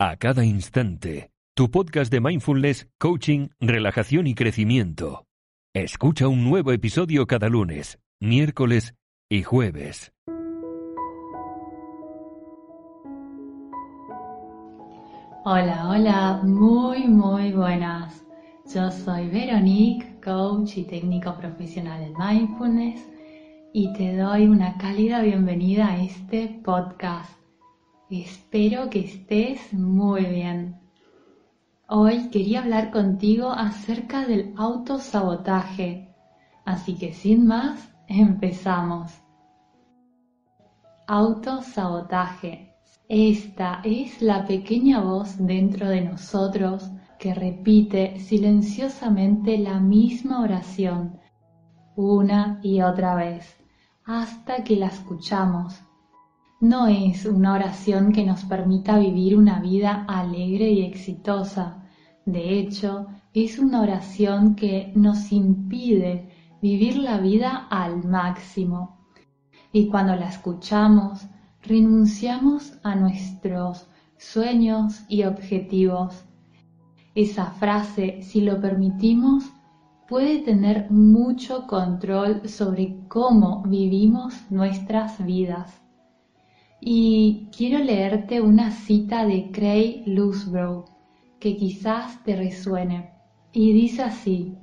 a 0.00 0.16
cada 0.16 0.44
instante. 0.44 1.32
Tu 1.56 1.72
podcast 1.72 2.12
de 2.12 2.20
mindfulness, 2.20 2.86
coaching, 3.00 3.48
relajación 3.58 4.28
y 4.28 4.34
crecimiento. 4.36 5.24
Escucha 5.74 6.28
un 6.28 6.44
nuevo 6.44 6.70
episodio 6.70 7.26
cada 7.26 7.48
lunes, 7.48 7.98
miércoles 8.20 8.94
y 9.28 9.42
jueves. 9.42 10.12
Hola, 15.44 15.88
hola, 15.88 16.42
muy, 16.44 17.08
muy 17.08 17.50
buenas. 17.52 18.24
Yo 18.72 18.92
soy 18.92 19.28
Veronique, 19.30 20.20
coach 20.22 20.76
y 20.76 20.84
técnico 20.84 21.36
profesional 21.38 22.02
en 22.02 22.14
mindfulness 22.16 23.04
y 23.72 23.92
te 23.94 24.16
doy 24.16 24.46
una 24.46 24.78
cálida 24.78 25.22
bienvenida 25.22 25.88
a 25.88 26.04
este 26.04 26.60
podcast. 26.64 27.37
Espero 28.10 28.88
que 28.88 29.00
estés 29.00 29.72
muy 29.74 30.24
bien. 30.24 30.80
Hoy 31.88 32.30
quería 32.30 32.60
hablar 32.60 32.90
contigo 32.90 33.50
acerca 33.50 34.26
del 34.26 34.54
autosabotaje, 34.56 36.14
así 36.64 36.94
que 36.94 37.12
sin 37.12 37.46
más, 37.46 37.92
empezamos. 38.06 39.12
Autosabotaje. 41.06 42.74
Esta 43.08 43.80
es 43.84 44.22
la 44.22 44.46
pequeña 44.46 45.00
voz 45.00 45.36
dentro 45.38 45.88
de 45.88 46.00
nosotros 46.00 46.90
que 47.18 47.34
repite 47.34 48.18
silenciosamente 48.20 49.58
la 49.58 49.80
misma 49.80 50.42
oración 50.42 51.18
una 51.94 52.60
y 52.62 52.80
otra 52.80 53.16
vez 53.16 53.56
hasta 54.04 54.62
que 54.62 54.76
la 54.76 54.86
escuchamos. 54.86 55.87
No 56.60 56.88
es 56.88 57.24
una 57.24 57.54
oración 57.54 58.10
que 58.12 58.26
nos 58.26 58.44
permita 58.44 58.98
vivir 58.98 59.38
una 59.38 59.60
vida 59.60 60.04
alegre 60.08 60.68
y 60.72 60.82
exitosa. 60.82 61.84
De 62.26 62.58
hecho, 62.58 63.06
es 63.32 63.60
una 63.60 63.80
oración 63.80 64.56
que 64.56 64.90
nos 64.96 65.30
impide 65.30 66.28
vivir 66.60 66.96
la 66.96 67.18
vida 67.18 67.68
al 67.70 68.02
máximo. 68.02 68.98
Y 69.72 69.86
cuando 69.86 70.16
la 70.16 70.28
escuchamos, 70.28 71.28
renunciamos 71.62 72.76
a 72.82 72.96
nuestros 72.96 73.86
sueños 74.16 75.04
y 75.08 75.22
objetivos. 75.22 76.24
Esa 77.14 77.52
frase, 77.52 78.20
si 78.22 78.40
lo 78.40 78.60
permitimos, 78.60 79.44
puede 80.08 80.40
tener 80.40 80.90
mucho 80.90 81.68
control 81.68 82.48
sobre 82.48 82.98
cómo 83.06 83.62
vivimos 83.62 84.34
nuestras 84.50 85.24
vidas. 85.24 85.87
Y 86.80 87.48
quiero 87.56 87.82
leerte 87.82 88.40
una 88.40 88.70
cita 88.70 89.26
de 89.26 89.50
Craig 89.50 90.04
Lusbrough 90.06 90.84
que 91.40 91.56
quizás 91.56 92.22
te 92.24 92.36
resuene. 92.36 93.12
Y 93.52 93.72
dice 93.72 94.02
así, 94.02 94.56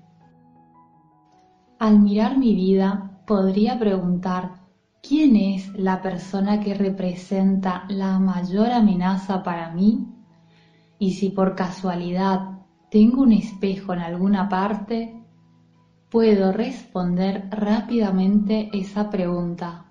al 1.80 2.00
mirar 2.00 2.38
mi 2.38 2.56
vida 2.56 3.20
podría 3.28 3.78
preguntar, 3.78 4.62
¿quién 5.02 5.36
es 5.36 5.74
la 5.78 6.02
persona 6.02 6.62
que 6.62 6.74
representa 6.74 7.86
la 7.90 8.18
mayor 8.20 8.72
amenaza 8.72 9.44
para 9.44 9.72
mí? 9.72 10.08
Y 11.00 11.14
si 11.14 11.30
por 11.30 11.56
casualidad 11.56 12.60
tengo 12.90 13.24
un 13.24 13.34
espejo 13.34 13.94
en 13.94 14.00
alguna 14.00 14.48
parte, 14.48 15.22
puedo 16.10 16.54
responder 16.54 17.50
rápidamente 17.52 18.70
esa 18.72 19.10
pregunta. 19.10 19.84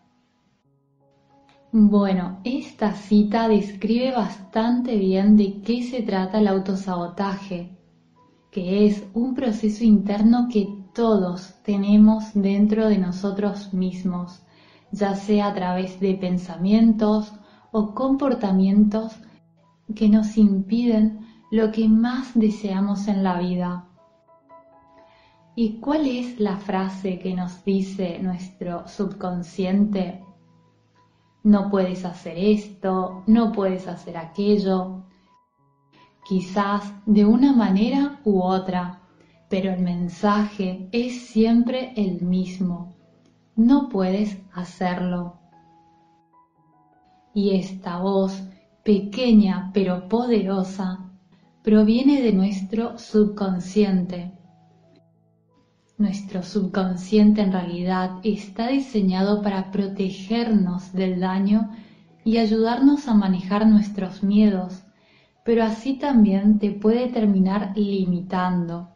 Bueno, 1.77 2.39
esta 2.45 2.93
cita 2.93 3.49
describe 3.49 4.13
bastante 4.13 4.97
bien 4.97 5.37
de 5.37 5.61
qué 5.61 5.83
se 5.83 6.03
trata 6.03 6.39
el 6.39 6.47
autosabotaje, 6.47 7.77
que 8.53 8.87
es 8.87 9.05
un 9.13 9.35
proceso 9.35 9.83
interno 9.83 10.47
que 10.49 10.69
todos 10.95 11.61
tenemos 11.65 12.27
dentro 12.33 12.87
de 12.87 12.99
nosotros 12.99 13.75
mismos, 13.75 14.45
ya 14.93 15.17
sea 15.17 15.49
a 15.49 15.55
través 15.55 15.99
de 15.99 16.15
pensamientos 16.15 17.33
o 17.73 17.93
comportamientos 17.93 19.17
que 19.97 20.09
nos 20.09 20.37
impiden 20.37 21.27
lo 21.51 21.73
que 21.73 21.89
más 21.89 22.39
deseamos 22.39 23.09
en 23.09 23.25
la 23.25 23.41
vida. 23.41 23.89
¿Y 25.57 25.81
cuál 25.81 26.07
es 26.07 26.39
la 26.39 26.57
frase 26.57 27.19
que 27.19 27.35
nos 27.35 27.65
dice 27.65 28.21
nuestro 28.21 28.87
subconsciente? 28.87 30.25
No 31.45 31.69
puedes 31.71 32.07
hacer 32.07 32.39
esto, 32.39 33.23
no 33.27 33.53
puedes 33.53 33.87
hacer 33.87 34.17
aquello. 34.17 35.05
Quizás 36.27 36.91
de 37.05 37.27
una 37.27 37.53
manera 37.53 38.19
u 38.25 38.41
otra, 38.41 39.03
pero 39.51 39.71
el 39.71 39.83
mensaje 39.83 40.89
es 40.91 41.27
siempre 41.27 41.93
el 41.97 42.23
mismo. 42.23 42.95
No 43.57 43.91
puedes 43.91 44.39
hacerlo. 44.55 45.35
Y 47.35 47.57
esta 47.57 47.99
voz, 47.99 48.43
pequeña 48.83 49.71
pero 49.75 50.09
poderosa, 50.09 51.11
proviene 51.63 52.23
de 52.23 52.33
nuestro 52.33 52.97
subconsciente 52.97 54.33
nuestro 55.97 56.43
subconsciente 56.43 57.41
en 57.41 57.53
realidad 57.53 58.19
está 58.25 58.69
diseñado 58.69 59.43
para 59.43 59.71
protegernos 59.71 60.93
del 60.93 61.21
daño 61.21 61.71
y 62.25 62.39
ayudarnos 62.39 63.07
a 63.07 63.15
manejar 63.15 63.67
nuestros 63.67 64.23
miedos, 64.23 64.85
pero 65.45 65.63
así 65.63 65.99
también 65.99 66.59
te 66.59 66.71
puede 66.71 67.09
terminar 67.09 67.73
limitando. 67.77 68.89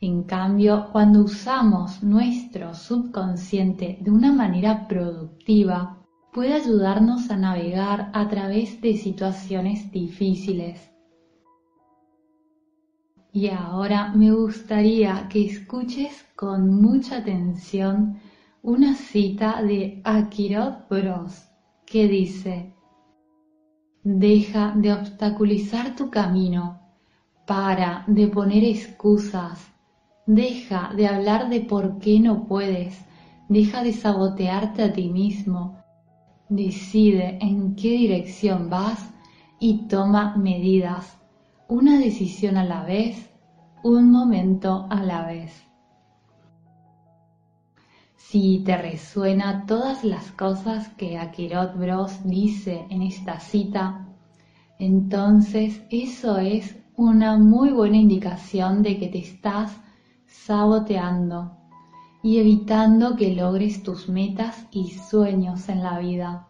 En 0.00 0.22
cambio, 0.24 0.88
cuando 0.90 1.22
usamos 1.22 2.02
nuestro 2.02 2.74
subconsciente 2.74 3.98
de 4.00 4.10
una 4.10 4.32
manera 4.32 4.88
productiva, 4.88 5.98
puede 6.32 6.54
ayudarnos 6.54 7.30
a 7.30 7.36
navegar 7.36 8.10
a 8.14 8.28
través 8.28 8.80
de 8.80 8.96
situaciones 8.96 9.92
difíciles. 9.92 10.91
Y 13.34 13.48
ahora 13.48 14.12
me 14.14 14.30
gustaría 14.30 15.26
que 15.30 15.46
escuches 15.46 16.26
con 16.36 16.82
mucha 16.82 17.16
atención 17.16 18.20
una 18.62 18.94
cita 18.94 19.62
de 19.62 20.02
Akirot 20.04 20.86
Bros 20.90 21.48
que 21.86 22.08
dice, 22.08 22.74
Deja 24.04 24.74
de 24.76 24.92
obstaculizar 24.92 25.96
tu 25.96 26.10
camino, 26.10 26.80
para 27.46 28.04
de 28.06 28.28
poner 28.28 28.64
excusas, 28.64 29.66
deja 30.26 30.92
de 30.94 31.06
hablar 31.06 31.48
de 31.48 31.60
por 31.60 32.00
qué 32.00 32.20
no 32.20 32.46
puedes, 32.46 33.02
deja 33.48 33.82
de 33.82 33.94
sabotearte 33.94 34.82
a 34.82 34.92
ti 34.92 35.08
mismo, 35.08 35.78
decide 36.50 37.38
en 37.40 37.76
qué 37.76 37.92
dirección 37.92 38.68
vas 38.68 39.10
y 39.58 39.88
toma 39.88 40.36
medidas 40.36 41.21
una 41.72 41.98
decisión 41.98 42.58
a 42.58 42.64
la 42.64 42.84
vez, 42.84 43.30
un 43.82 44.10
momento 44.10 44.86
a 44.90 45.02
la 45.02 45.24
vez. 45.24 45.50
Si 48.14 48.62
te 48.62 48.76
resuena 48.76 49.64
todas 49.64 50.04
las 50.04 50.32
cosas 50.32 50.88
que 50.98 51.16
Akirot 51.16 51.78
Bros 51.78 52.20
dice 52.24 52.84
en 52.90 53.00
esta 53.00 53.40
cita, 53.40 54.06
entonces 54.78 55.80
eso 55.88 56.36
es 56.36 56.76
una 56.94 57.38
muy 57.38 57.70
buena 57.70 57.96
indicación 57.96 58.82
de 58.82 58.98
que 58.98 59.08
te 59.08 59.20
estás 59.20 59.74
saboteando 60.26 61.56
y 62.22 62.36
evitando 62.36 63.16
que 63.16 63.34
logres 63.34 63.82
tus 63.82 64.10
metas 64.10 64.66
y 64.72 64.90
sueños 64.90 65.70
en 65.70 65.82
la 65.82 65.98
vida. 66.00 66.48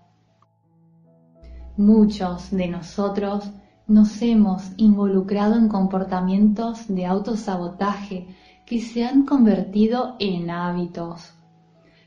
Muchos 1.76 2.50
de 2.50 2.66
nosotros 2.66 3.52
nos 3.86 4.22
hemos 4.22 4.72
involucrado 4.76 5.56
en 5.56 5.68
comportamientos 5.68 6.88
de 6.88 7.06
autosabotaje 7.06 8.26
que 8.66 8.80
se 8.80 9.04
han 9.04 9.24
convertido 9.24 10.16
en 10.18 10.50
hábitos. 10.50 11.32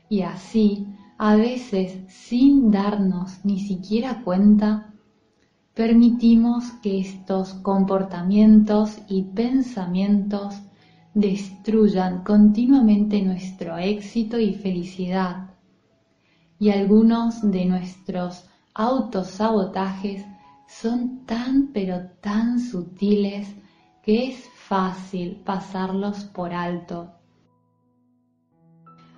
Y 0.08 0.22
así, 0.22 0.86
a 1.18 1.36
veces 1.36 1.98
sin 2.08 2.70
darnos 2.70 3.44
ni 3.44 3.60
siquiera 3.60 4.22
cuenta, 4.24 4.92
permitimos 5.74 6.70
que 6.82 7.00
estos 7.00 7.54
comportamientos 7.54 8.98
y 9.08 9.22
pensamientos 9.22 10.54
destruyan 11.14 12.24
continuamente 12.24 13.22
nuestro 13.22 13.76
éxito 13.78 14.38
y 14.38 14.54
felicidad. 14.54 15.50
Y 16.58 16.70
algunos 16.70 17.42
de 17.42 17.66
nuestros 17.66 18.44
autosabotajes 18.74 20.24
son 20.66 21.24
tan 21.26 21.72
pero 21.72 22.10
tan 22.20 22.60
sutiles 22.60 23.54
que 24.02 24.28
es 24.30 24.48
fácil 24.54 25.42
pasarlos 25.44 26.24
por 26.24 26.52
alto. 26.52 27.12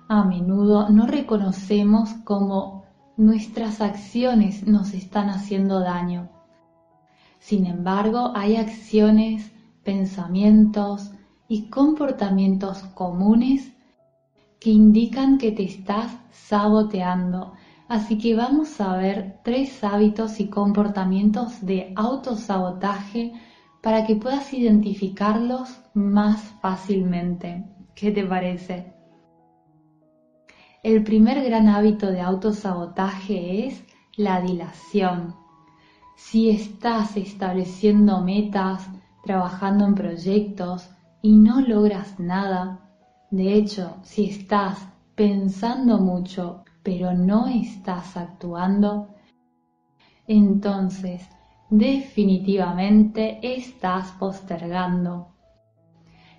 A 0.07 0.23
menudo 0.23 0.89
no 0.89 1.05
reconocemos 1.05 2.13
cómo 2.23 2.85
nuestras 3.17 3.81
acciones 3.81 4.65
nos 4.65 4.93
están 4.93 5.29
haciendo 5.29 5.81
daño. 5.81 6.29
Sin 7.39 7.65
embargo, 7.65 8.31
hay 8.35 8.55
acciones, 8.55 9.51
pensamientos 9.83 11.11
y 11.47 11.69
comportamientos 11.69 12.83
comunes 12.95 13.71
que 14.59 14.71
indican 14.71 15.37
que 15.37 15.51
te 15.51 15.63
estás 15.63 16.17
saboteando. 16.31 17.53
Así 17.89 18.19
que 18.19 18.35
vamos 18.35 18.79
a 18.81 18.97
ver 18.97 19.39
tres 19.43 19.83
hábitos 19.83 20.39
y 20.39 20.47
comportamientos 20.47 21.65
de 21.65 21.91
autosabotaje 21.95 23.33
para 23.81 24.05
que 24.05 24.15
puedas 24.15 24.53
identificarlos 24.53 25.81
más 25.95 26.39
fácilmente. 26.61 27.65
¿Qué 27.95 28.11
te 28.11 28.23
parece? 28.23 28.93
El 30.83 31.03
primer 31.03 31.43
gran 31.43 31.67
hábito 31.67 32.11
de 32.11 32.21
autosabotaje 32.21 33.65
es 33.65 33.83
la 34.15 34.39
dilación. 34.39 35.35
Si 36.15 36.51
estás 36.51 37.17
estableciendo 37.17 38.21
metas, 38.21 38.87
trabajando 39.23 39.85
en 39.85 39.95
proyectos 39.95 40.91
y 41.23 41.37
no 41.37 41.59
logras 41.61 42.19
nada, 42.19 42.87
de 43.31 43.55
hecho, 43.55 43.97
si 44.03 44.25
estás 44.29 44.77
pensando 45.15 45.97
mucho 45.97 46.65
pero 46.89 47.13
no 47.13 47.45
estás 47.45 48.17
actuando, 48.17 49.09
entonces 50.25 51.21
definitivamente 51.69 53.37
estás 53.43 54.11
postergando. 54.13 55.35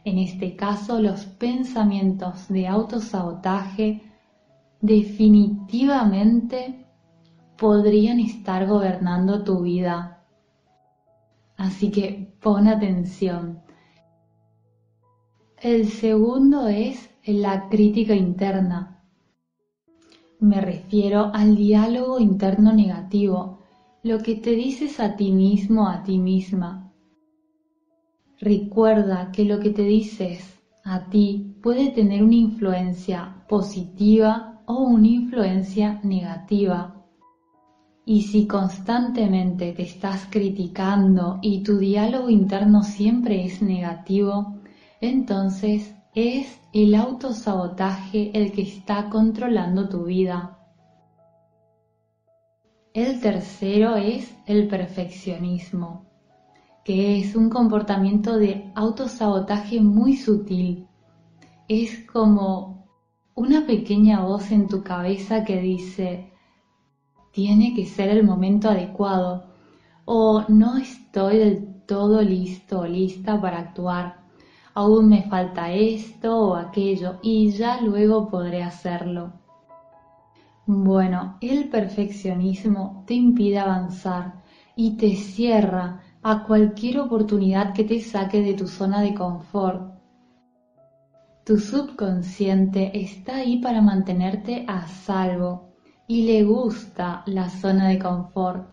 En 0.05 0.19
este 0.19 0.57
caso, 0.57 1.01
los 1.01 1.25
pensamientos 1.25 2.49
de 2.49 2.67
autosabotaje 2.67 4.03
definitivamente 4.81 6.85
podrían 7.57 8.19
estar 8.19 8.67
gobernando 8.67 9.45
tu 9.45 9.63
vida. 9.63 10.25
Así 11.59 11.93
que 11.93 12.35
pon 12.41 12.67
atención. 12.67 13.63
El 15.63 15.87
segundo 15.87 16.67
es 16.67 17.09
la 17.25 17.69
crítica 17.69 18.17
interna. 18.17 19.00
Me 20.41 20.63
refiero 20.63 21.31
al 21.35 21.55
diálogo 21.55 22.19
interno 22.19 22.73
negativo, 22.73 23.59
lo 24.03 24.21
que 24.21 24.37
te 24.37 24.53
dices 24.53 24.99
a 24.99 25.15
ti 25.15 25.33
mismo, 25.33 25.87
a 25.87 26.03
ti 26.03 26.19
misma. 26.19 26.91
Recuerda 28.39 29.33
que 29.33 29.45
lo 29.45 29.61
que 29.61 29.69
te 29.69 29.83
dices 29.83 30.59
a 30.83 31.11
ti 31.11 31.57
puede 31.63 31.91
tener 31.91 32.25
una 32.25 32.37
influencia 32.37 33.45
positiva 33.51 34.63
o 34.65 34.79
una 34.79 35.09
influencia 35.09 36.01
negativa. 36.05 37.05
Y 38.07 38.23
si 38.23 38.47
constantemente 38.47 39.73
te 39.73 39.83
estás 39.83 40.27
criticando 40.31 41.39
y 41.43 41.63
tu 41.63 41.77
diálogo 41.77 42.31
interno 42.31 42.83
siempre 42.83 43.45
es 43.45 43.61
negativo, 43.61 44.55
entonces 45.03 45.95
es 46.15 46.61
el 46.73 46.97
autosabotaje 46.97 48.37
el 48.37 48.51
que 48.51 48.63
está 48.63 49.09
controlando 49.09 49.89
tu 49.89 50.05
vida. 50.05 50.59
El 52.93 53.21
tercero 53.21 53.95
es 53.95 54.37
el 54.47 54.67
perfeccionismo, 54.67 56.07
que 56.85 57.21
es 57.21 57.37
un 57.37 57.49
comportamiento 57.49 58.37
de 58.37 58.73
autosabotaje 58.75 59.81
muy 59.81 60.17
sutil. 60.17 60.89
Es 61.69 62.05
como 62.07 62.89
una 63.37 63.65
pequeña 63.65 64.25
voz 64.25 64.51
en 64.51 64.67
tu 64.67 64.83
cabeza 64.83 65.45
que 65.45 65.61
dice, 65.61 66.33
tiene 67.31 67.73
que 67.77 67.87
ser 67.87 68.09
el 68.09 68.25
momento 68.25 68.69
adecuado 68.69 69.45
o 70.05 70.45
no 70.49 70.77
estoy 70.77 71.39
del 71.39 71.85
todo 71.87 72.21
listo 72.21 72.81
o 72.81 72.87
lista 72.87 73.41
para 73.41 73.61
actuar 73.61 74.20
aún 74.75 75.09
me 75.09 75.23
falta 75.25 75.73
esto 75.73 76.39
o 76.39 76.55
aquello 76.55 77.19
y 77.23 77.51
ya 77.51 77.81
luego 77.81 78.29
podré 78.29 78.63
hacerlo. 78.63 79.33
Bueno, 80.67 81.37
el 81.41 81.69
perfeccionismo 81.69 83.03
te 83.07 83.15
impide 83.15 83.59
avanzar 83.59 84.43
y 84.77 84.97
te 84.97 85.17
cierra 85.17 86.01
a 86.23 86.45
cualquier 86.45 87.01
oportunidad 87.01 87.73
que 87.73 87.85
te 87.85 88.01
saque 88.01 88.43
de 88.43 88.55
tu 88.55 88.69
zona 88.69 89.01
de 89.01 89.15
confort. 89.15 89.95
Tu 91.45 91.59
subconsciente 91.59 92.93
está 92.95 93.37
ahí 93.37 93.59
para 93.59 93.81
mantenerte 93.81 94.65
a 94.69 94.87
salvo 94.87 95.71
y 96.07 96.23
le 96.25 96.45
gusta 96.45 97.23
la 97.27 97.49
zona 97.49 97.89
de 97.89 97.99
confort, 97.99 98.69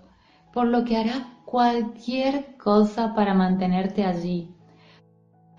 por 0.54 0.68
lo 0.68 0.84
que 0.84 0.98
hará 0.98 1.38
cualquier 1.46 2.58
cosa 2.58 3.16
para 3.16 3.34
mantenerte 3.34 4.04
allí. 4.04 4.57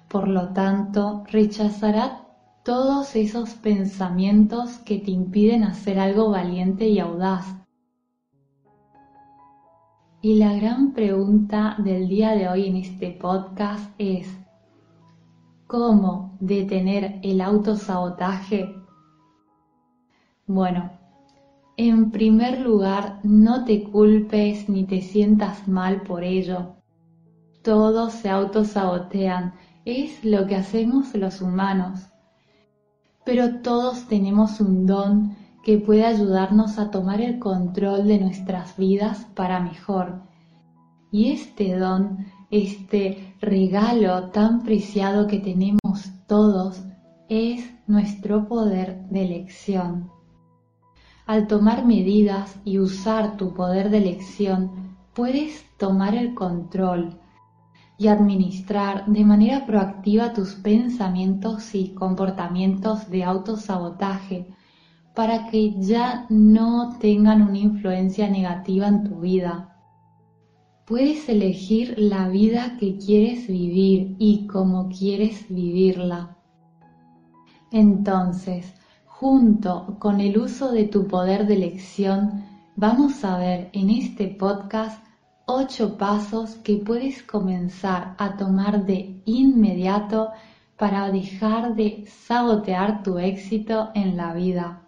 Por 0.08 0.26
lo 0.26 0.48
tanto, 0.54 1.24
rechazará 1.30 2.26
todos 2.64 3.14
esos 3.14 3.54
pensamientos 3.54 4.78
que 4.78 4.98
te 4.98 5.10
impiden 5.10 5.64
hacer 5.64 5.98
algo 5.98 6.30
valiente 6.30 6.88
y 6.88 6.98
audaz. 6.98 7.46
Y 10.20 10.34
la 10.36 10.54
gran 10.54 10.92
pregunta 10.92 11.76
del 11.78 12.08
día 12.08 12.32
de 12.32 12.48
hoy 12.48 12.66
en 12.66 12.76
este 12.76 13.10
podcast 13.10 13.90
es, 13.98 14.28
¿cómo 15.66 16.36
detener 16.40 17.20
el 17.22 17.40
autosabotaje? 17.40 18.74
Bueno, 20.46 20.90
en 21.76 22.10
primer 22.10 22.60
lugar, 22.60 23.20
no 23.22 23.64
te 23.64 23.84
culpes 23.84 24.68
ni 24.68 24.84
te 24.84 25.02
sientas 25.02 25.68
mal 25.68 26.02
por 26.02 26.24
ello. 26.24 26.74
Todos 27.62 28.14
se 28.14 28.30
autosabotean 28.30 29.54
es 29.88 30.22
lo 30.22 30.46
que 30.46 30.54
hacemos 30.54 31.14
los 31.14 31.40
humanos. 31.40 32.00
Pero 33.24 33.62
todos 33.62 34.06
tenemos 34.06 34.60
un 34.60 34.84
don 34.84 35.34
que 35.64 35.78
puede 35.78 36.04
ayudarnos 36.04 36.78
a 36.78 36.90
tomar 36.90 37.22
el 37.22 37.38
control 37.38 38.06
de 38.06 38.18
nuestras 38.18 38.76
vidas 38.76 39.26
para 39.34 39.60
mejor. 39.60 40.20
Y 41.10 41.32
este 41.32 41.78
don, 41.78 42.26
este 42.50 43.34
regalo 43.40 44.28
tan 44.28 44.62
preciado 44.62 45.26
que 45.26 45.38
tenemos 45.38 46.10
todos, 46.26 46.82
es 47.30 47.70
nuestro 47.86 48.46
poder 48.46 49.06
de 49.08 49.24
elección. 49.24 50.10
Al 51.24 51.46
tomar 51.46 51.86
medidas 51.86 52.60
y 52.62 52.78
usar 52.78 53.38
tu 53.38 53.54
poder 53.54 53.88
de 53.88 53.98
elección, 53.98 54.96
puedes 55.14 55.64
tomar 55.78 56.14
el 56.14 56.34
control 56.34 57.18
y 57.98 58.06
administrar 58.06 59.06
de 59.06 59.24
manera 59.24 59.66
proactiva 59.66 60.32
tus 60.32 60.54
pensamientos 60.54 61.74
y 61.74 61.94
comportamientos 61.94 63.10
de 63.10 63.24
autosabotaje 63.24 64.46
para 65.14 65.48
que 65.48 65.74
ya 65.80 66.26
no 66.30 66.96
tengan 67.00 67.42
una 67.42 67.58
influencia 67.58 68.30
negativa 68.30 68.86
en 68.86 69.02
tu 69.02 69.18
vida. 69.18 69.76
Puedes 70.86 71.28
elegir 71.28 71.98
la 71.98 72.28
vida 72.28 72.76
que 72.78 72.98
quieres 72.98 73.48
vivir 73.48 74.14
y 74.20 74.46
cómo 74.46 74.88
quieres 74.88 75.46
vivirla. 75.48 76.36
Entonces, 77.72 78.72
junto 79.06 79.96
con 79.98 80.20
el 80.20 80.38
uso 80.38 80.70
de 80.70 80.84
tu 80.84 81.08
poder 81.08 81.48
de 81.48 81.54
elección, 81.54 82.44
vamos 82.76 83.24
a 83.24 83.36
ver 83.38 83.70
en 83.72 83.90
este 83.90 84.28
podcast 84.28 85.04
ocho 85.50 85.96
pasos 85.96 86.56
que 86.56 86.76
puedes 86.76 87.22
comenzar 87.22 88.14
a 88.18 88.36
tomar 88.36 88.84
de 88.84 89.22
inmediato 89.24 90.28
para 90.76 91.10
dejar 91.10 91.74
de 91.74 92.04
sabotear 92.06 93.02
tu 93.02 93.18
éxito 93.18 93.88
en 93.94 94.18
la 94.18 94.34
vida. 94.34 94.86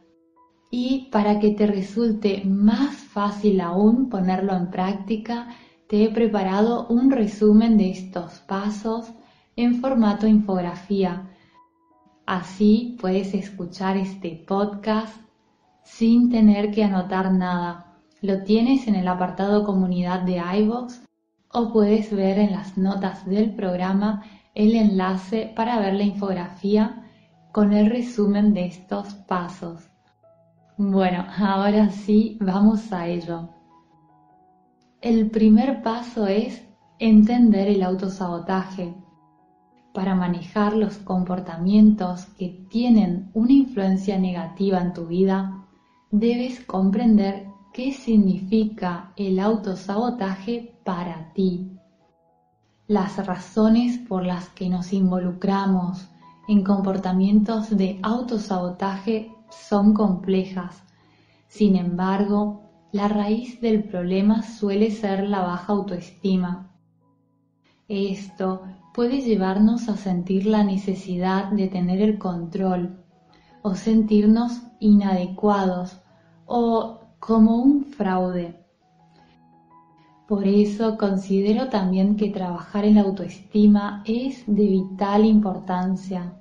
Y 0.71 1.09
para 1.11 1.41
que 1.41 1.53
te 1.53 1.67
resulte 1.67 2.45
más 2.45 2.95
fácil 2.95 3.63
aún 3.63 4.11
ponerlo 4.11 4.55
en 4.55 4.71
práctica, 4.71 5.49
te 5.89 6.05
he 6.05 6.11
preparado 6.11 6.87
un 6.89 7.11
resumen 7.11 7.79
de 7.79 7.93
estos 7.93 8.41
pasos 8.41 9.11
en 9.57 9.81
formato 9.81 10.27
infografía. 10.27 11.31
Así 12.27 12.99
puedes 13.01 13.33
escuchar 13.33 13.97
este 13.97 14.45
podcast 14.47 15.17
sin 15.85 16.29
tener 16.29 16.71
que 16.71 16.85
anotar 16.85 17.33
nada 17.33 17.90
lo 18.23 18.43
tienes 18.43 18.87
en 18.87 18.97
el 18.97 19.09
apartado 19.09 19.65
comunidad 19.65 20.21
de 20.21 20.43
iVoox 20.59 21.01
o 21.53 21.73
puedes 21.73 22.15
ver 22.15 22.39
en 22.39 22.53
las 22.53 22.77
notas 22.77 23.27
del 23.27 23.55
programa 23.55 24.23
el 24.55 24.75
enlace 24.75 25.53
para 25.57 25.79
ver 25.79 25.95
la 25.95 26.05
infografía 26.05 27.07
con 27.53 27.73
el 27.73 27.91
resumen 27.91 28.53
de 28.53 28.67
estos 28.67 29.15
pasos. 29.15 29.89
Bueno, 30.77 31.27
ahora 31.39 31.91
sí, 31.91 32.39
vamos 32.41 32.93
a 32.93 33.07
ello. 33.07 33.51
El 35.01 35.31
primer 35.31 35.83
paso 35.83 36.27
es 36.27 36.63
entender 36.99 37.69
el 37.69 37.83
autosabotaje. 37.83 38.95
Para 39.93 40.15
manejar 40.15 40.75
los 40.75 40.99
comportamientos 40.99 42.27
que 42.39 42.67
tienen 42.71 43.31
una 43.35 43.53
influencia 43.53 44.19
negativa 44.19 44.79
en 44.79 44.93
tu 44.93 45.07
vida, 45.07 45.67
debes 46.11 46.65
comprender 46.65 47.50
qué 47.73 47.93
significa 47.93 49.13
el 49.17 49.39
autosabotaje 49.39 50.75
para 50.85 51.33
ti. 51.33 51.71
Las 52.89 53.25
razones 53.25 53.99
por 53.99 54.27
las 54.27 54.49
que 54.49 54.69
nos 54.69 54.93
involucramos 54.93 56.09
en 56.49 56.65
comportamientos 56.65 57.77
de 57.77 58.01
autosabotaje 58.03 59.33
son 59.51 59.95
complejas. 59.95 60.83
Sin 61.47 61.77
embargo, 61.77 62.63
la 62.93 63.07
raíz 63.07 63.61
del 63.61 63.85
problema 63.85 64.43
suele 64.43 64.91
ser 64.91 65.29
la 65.29 65.43
baja 65.43 65.73
autoestima. 65.73 66.73
Esto 67.87 68.63
puede 68.93 69.21
llevarnos 69.21 69.89
a 69.89 69.97
sentir 69.97 70.47
la 70.47 70.65
necesidad 70.65 71.53
de 71.53 71.69
tener 71.69 72.03
el 72.03 72.19
control 72.19 73.05
o 73.63 73.77
sentirnos 73.77 74.61
inadecuados 74.81 76.01
o 76.47 77.00
como 77.21 77.57
un 77.57 77.85
fraude. 77.85 78.57
Por 80.27 80.49
eso 80.49 80.97
considero 80.97 81.69
también 81.69 82.17
que 82.17 82.31
trabajar 82.31 82.87
en 82.87 82.95
la 82.97 83.03
autoestima 83.03 84.03
es 84.07 84.43
de 84.47 84.67
vital 84.67 85.27
importancia. 85.27 86.33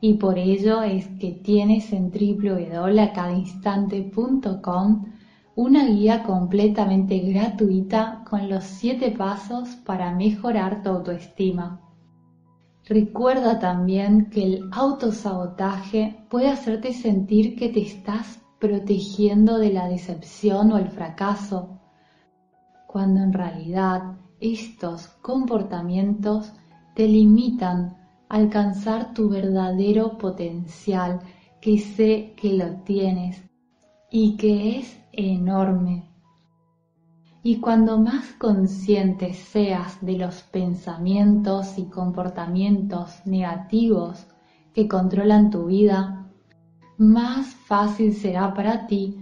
Y 0.00 0.14
por 0.14 0.38
ello 0.38 0.82
es 0.82 1.08
que 1.18 1.32
tienes 1.32 1.92
en 1.92 2.10
www.acadainstante.com 2.10 5.04
una 5.56 5.86
guía 5.86 6.22
completamente 6.22 7.18
gratuita 7.18 8.22
con 8.28 8.48
los 8.48 8.62
7 8.64 9.10
pasos 9.12 9.70
para 9.84 10.14
mejorar 10.14 10.82
tu 10.82 10.90
autoestima. 10.90 11.80
Recuerda 12.84 13.58
también 13.58 14.30
que 14.30 14.44
el 14.44 14.68
autosabotaje 14.70 16.24
puede 16.28 16.48
hacerte 16.48 16.92
sentir 16.92 17.56
que 17.56 17.70
te 17.70 17.80
estás 17.80 18.40
protegiendo 18.58 19.58
de 19.58 19.72
la 19.72 19.88
decepción 19.88 20.72
o 20.72 20.78
el 20.78 20.88
fracaso 20.88 21.78
cuando 22.86 23.20
en 23.20 23.32
realidad 23.32 24.16
estos 24.40 25.08
comportamientos 25.20 26.52
te 26.94 27.06
limitan 27.06 27.96
a 28.28 28.36
alcanzar 28.36 29.14
tu 29.14 29.28
verdadero 29.28 30.18
potencial 30.18 31.20
que 31.60 31.78
sé 31.78 32.34
que 32.36 32.54
lo 32.54 32.76
tienes 32.82 33.42
y 34.10 34.36
que 34.36 34.78
es 34.78 34.98
enorme. 35.12 36.08
Y 37.42 37.60
cuando 37.60 37.98
más 37.98 38.32
consciente 38.38 39.32
seas 39.32 40.04
de 40.04 40.18
los 40.18 40.42
pensamientos 40.42 41.78
y 41.78 41.84
comportamientos 41.84 43.24
negativos 43.26 44.26
que 44.74 44.88
controlan 44.88 45.50
tu 45.50 45.66
vida, 45.66 46.17
más 46.98 47.54
fácil 47.54 48.12
será 48.12 48.52
para 48.54 48.88
ti 48.88 49.16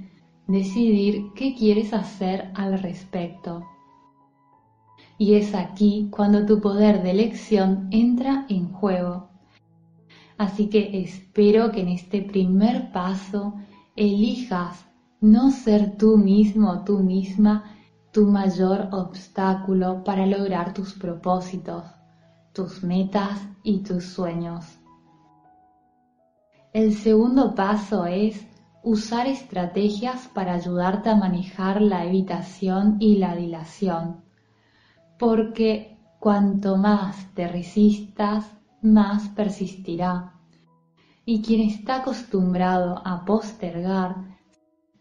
decidir 0.46 1.32
qué 1.34 1.54
quieres 1.54 1.92
hacer 1.92 2.50
al 2.54 2.80
respecto. 2.80 3.64
Y 5.18 5.34
es 5.34 5.54
aquí 5.54 6.08
cuando 6.10 6.46
tu 6.46 6.60
poder 6.60 7.02
de 7.02 7.10
elección 7.10 7.88
entra 7.90 8.46
en 8.48 8.72
juego. 8.72 9.28
Así 10.38 10.68
que 10.68 11.02
espero 11.02 11.70
que 11.70 11.82
en 11.82 11.88
este 11.88 12.22
primer 12.22 12.92
paso 12.92 13.54
elijas 13.94 14.86
no 15.20 15.50
ser 15.50 15.96
tú 15.96 16.16
mismo 16.16 16.70
o 16.70 16.84
tú 16.84 16.98
misma 16.98 17.76
tu 18.10 18.26
mayor 18.26 18.88
obstáculo 18.92 20.02
para 20.02 20.24
lograr 20.26 20.72
tus 20.72 20.94
propósitos, 20.94 21.84
tus 22.54 22.82
metas 22.82 23.40
y 23.62 23.82
tus 23.82 24.04
sueños. 24.04 24.78
El 26.76 26.92
segundo 26.94 27.54
paso 27.54 28.04
es 28.04 28.46
usar 28.82 29.26
estrategias 29.26 30.28
para 30.34 30.52
ayudarte 30.52 31.08
a 31.08 31.16
manejar 31.16 31.80
la 31.80 32.04
evitación 32.04 32.98
y 33.00 33.16
la 33.16 33.34
dilación, 33.34 34.20
porque 35.18 35.96
cuanto 36.20 36.76
más 36.76 37.32
te 37.32 37.48
resistas, 37.48 38.44
más 38.82 39.26
persistirá. 39.28 40.34
Y 41.24 41.40
quien 41.40 41.62
está 41.62 42.02
acostumbrado 42.02 43.00
a 43.06 43.24
postergar, 43.24 44.36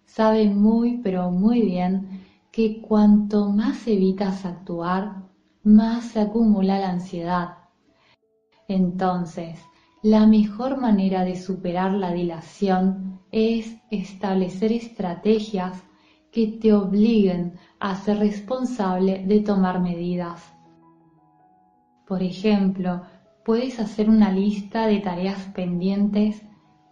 sabe 0.06 0.50
muy 0.50 1.02
pero 1.04 1.30
muy 1.30 1.62
bien 1.62 2.22
que 2.54 2.82
cuanto 2.82 3.50
más 3.50 3.86
evitas 3.86 4.46
actuar, 4.46 5.24
más 5.62 6.06
se 6.06 6.22
acumula 6.22 6.80
la 6.80 6.92
ansiedad. 6.92 7.58
Entonces, 8.70 9.60
la 10.04 10.28
mejor 10.28 10.78
manera 10.78 11.24
de 11.24 11.36
superar 11.36 11.92
la 11.94 12.14
dilación 12.14 13.20
es 13.32 13.78
establecer 13.90 14.72
estrategias 14.72 15.84
que 16.32 16.48
te 16.48 16.74
obliguen 16.74 17.54
a 17.80 17.96
ser 17.96 18.20
responsable 18.20 19.26
de 19.26 19.40
tomar 19.40 19.82
medidas. 19.82 20.44
Por 22.08 22.22
ejemplo, 22.22 23.04
puedes 23.44 23.80
hacer 23.80 24.10
una 24.10 24.32
lista 24.32 24.88
de 24.88 25.00
tareas 25.00 25.40
pendientes 25.56 26.42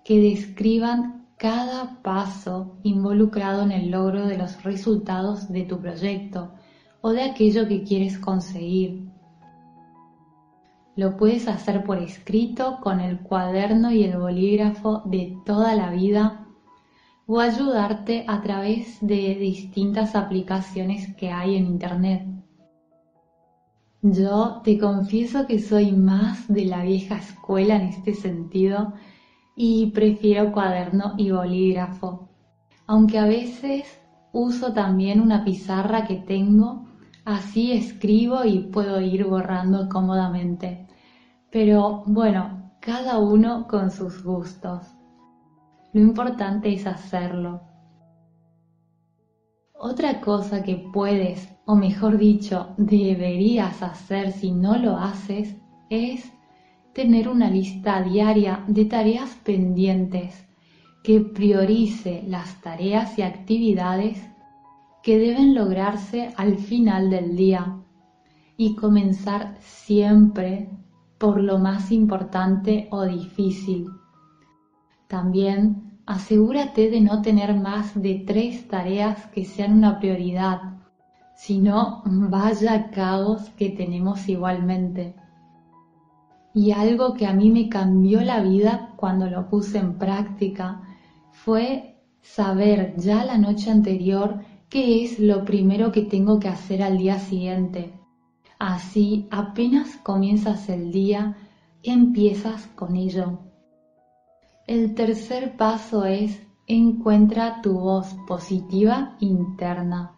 que 0.04 0.20
describan 0.20 1.28
cada 1.38 2.02
paso 2.02 2.78
involucrado 2.84 3.64
en 3.64 3.72
el 3.72 3.92
logro 3.92 4.28
de 4.28 4.38
los 4.38 4.64
resultados 4.64 5.52
de 5.52 5.64
tu 5.64 5.80
proyecto 5.80 6.54
o 7.02 7.12
de 7.12 7.24
aquello 7.24 7.68
que 7.68 7.84
quieres 7.84 8.18
conseguir. 8.18 9.13
Lo 10.96 11.18
puedes 11.18 11.48
hacer 11.48 11.84
por 11.84 11.98
escrito 11.98 12.80
con 12.82 13.00
el 13.00 13.20
cuaderno 13.20 13.92
y 13.92 14.04
el 14.04 14.18
bolígrafo 14.18 15.02
de 15.06 15.36
toda 15.44 15.74
la 15.74 15.90
vida 15.90 16.46
o 17.26 17.40
ayudarte 17.40 18.26
a 18.28 18.42
través 18.42 19.00
de 19.02 19.36
distintas 19.36 20.16
aplicaciones 20.16 21.16
que 21.16 21.32
hay 21.32 21.56
en 21.56 21.66
Internet. 21.66 22.28
Yo 24.04 24.62
te 24.64 24.78
confieso 24.78 25.48
que 25.48 25.60
soy 25.60 25.94
más 25.94 26.48
de 26.48 26.66
la 26.66 26.84
vieja 26.84 27.16
escuela 27.16 27.78
en 27.78 27.88
este 27.88 28.14
sentido 28.14 28.94
y 29.56 29.92
prefiero 29.92 30.52
cuaderno 30.52 31.14
y 31.18 31.32
bolígrafo, 31.32 32.30
aunque 32.86 33.18
a 33.18 33.26
veces 33.26 33.86
uso 34.34 34.74
también 34.74 35.22
una 35.22 35.46
pizarra 35.46 36.06
que 36.06 36.16
tengo 36.16 36.86
Así 37.26 37.72
escribo 37.72 38.44
y 38.44 38.60
puedo 38.60 39.00
ir 39.00 39.26
borrando 39.26 39.88
cómodamente. 39.88 40.88
Pero 41.52 42.04
bueno, 42.06 42.74
cada 42.82 43.20
uno 43.20 43.68
con 43.68 43.92
sus 43.92 44.24
gustos. 44.24 44.86
Lo 45.94 46.02
importante 46.02 46.74
es 46.74 46.86
hacerlo. 46.86 47.62
Otra 49.74 50.20
cosa 50.20 50.64
que 50.64 50.76
puedes, 50.92 51.48
o 51.66 51.76
mejor 51.76 52.18
dicho, 52.18 52.74
deberías 52.78 53.82
hacer 53.84 54.32
si 54.32 54.52
no 54.52 54.78
lo 54.78 54.98
haces, 54.98 55.56
es 55.90 56.32
tener 56.94 57.30
una 57.30 57.50
lista 57.50 58.02
diaria 58.02 58.64
de 58.68 58.86
tareas 58.86 59.30
pendientes 59.44 60.46
que 61.04 61.20
priorice 61.22 62.24
las 62.28 62.62
tareas 62.62 63.18
y 63.20 63.22
actividades 63.22 64.33
que 65.04 65.20
deben 65.20 65.54
lograrse 65.54 66.34
al 66.38 66.58
final 66.58 67.10
del 67.10 67.36
día 67.36 67.78
y 68.56 68.76
comenzar 68.76 69.58
siempre 69.60 70.70
por 71.18 71.42
lo 71.42 71.60
más 71.60 71.92
importante 71.92 72.88
o 72.90 73.04
difícil. 73.04 73.90
También 75.08 76.00
asegúrate 76.06 76.90
de 76.90 77.02
no 77.02 77.22
tener 77.22 77.54
más 77.54 78.02
de 78.02 78.24
tres 78.26 78.68
tareas 78.68 79.28
que 79.28 79.44
sean 79.44 79.78
una 79.78 80.00
prioridad, 80.00 80.74
si 81.36 81.60
no, 81.60 82.02
vaya 82.06 82.90
caos 82.92 83.50
que 83.58 83.70
tenemos 83.70 84.30
igualmente. 84.30 85.16
Y 86.54 86.72
algo 86.72 87.14
que 87.14 87.28
a 87.28 87.34
mí 87.34 87.52
me 87.52 87.68
cambió 87.68 88.22
la 88.22 88.42
vida 88.42 88.94
cuando 88.96 89.28
lo 89.28 89.50
puse 89.50 89.80
en 89.80 89.98
práctica 89.98 90.82
fue 91.32 91.98
saber 92.22 92.96
ya 92.98 93.26
la 93.26 93.38
noche 93.38 93.70
anterior 93.70 94.40
qué 94.74 95.04
es 95.04 95.20
lo 95.20 95.46
primero 95.46 95.92
que 95.92 96.02
tengo 96.02 96.40
que 96.40 96.48
hacer 96.48 96.82
al 96.82 96.98
día 96.98 97.20
siguiente. 97.20 97.94
Así, 98.58 99.28
apenas 99.30 99.98
comienzas 99.98 100.68
el 100.68 100.92
día, 100.92 101.38
empiezas 101.84 102.66
con 102.76 102.96
ello. 102.96 103.38
El 104.66 104.96
tercer 104.96 105.58
paso 105.58 106.06
es 106.06 106.42
encuentra 106.66 107.62
tu 107.62 107.74
voz 107.74 108.16
positiva 108.28 109.16
interna, 109.20 110.16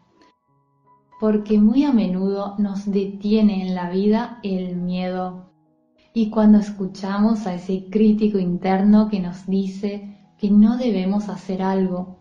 porque 1.19 1.59
muy 1.59 1.83
a 1.83 1.91
menudo 1.91 2.55
nos 2.57 2.89
detiene 2.89 3.67
en 3.67 3.75
la 3.75 3.89
vida 3.89 4.39
el 4.41 4.77
miedo. 4.77 5.51
Y 6.13 6.29
cuando 6.29 6.59
escuchamos 6.59 7.45
a 7.45 7.55
ese 7.55 7.89
crítico 7.89 8.39
interno 8.39 9.09
que 9.09 9.19
nos 9.19 9.47
dice 9.47 10.17
que 10.37 10.49
no 10.49 10.77
debemos 10.77 11.27
hacer 11.27 11.61
algo, 11.61 12.19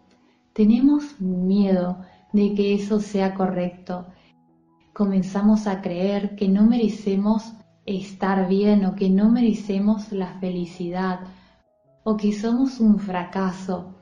tenemos 0.52 1.20
miedo 1.20 1.98
de 2.34 2.52
que 2.54 2.74
eso 2.74 3.00
sea 3.00 3.34
correcto. 3.34 4.06
Comenzamos 4.92 5.68
a 5.68 5.80
creer 5.80 6.34
que 6.34 6.48
no 6.48 6.64
merecemos 6.64 7.54
estar 7.86 8.48
bien 8.48 8.84
o 8.84 8.96
que 8.96 9.08
no 9.08 9.30
merecemos 9.30 10.10
la 10.10 10.38
felicidad 10.40 11.20
o 12.02 12.16
que 12.16 12.32
somos 12.32 12.80
un 12.80 12.98
fracaso 12.98 13.94